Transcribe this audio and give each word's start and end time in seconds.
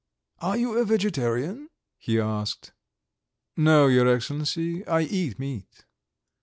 "Are 0.39 0.57
you 0.57 0.79
a 0.79 0.83
vegetarian?" 0.83 1.69
he 1.99 2.19
asked. 2.19 2.73
"No, 3.55 3.85
your 3.85 4.07
Excellency, 4.07 4.83
I 4.87 5.01
eat 5.01 5.37
meat." 5.37 5.85